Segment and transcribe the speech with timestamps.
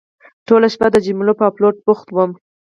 [0.47, 2.31] ټوله شپه د جملو په اپلوډ بوخت وم.